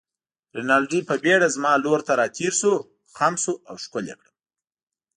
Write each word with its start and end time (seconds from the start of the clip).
رینالډي 0.57 0.99
په 1.09 1.15
بېړه 1.23 1.47
زما 1.55 1.73
لور 1.83 1.99
ته 2.07 2.13
راتېر 2.21 2.53
شو، 2.61 2.73
خم 3.15 3.33
شو 3.43 3.53
او 3.69 3.75
ښکل 3.83 4.05
يې 4.09 4.15
کړم. 4.19 4.35